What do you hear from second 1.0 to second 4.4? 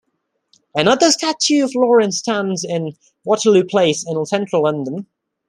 statue of Lawrence stands in Waterloo Place in